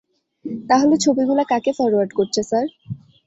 [0.69, 2.67] তাহলে ছবি গুলা কাকে ফরওয়ার্ড করছে, স্যার।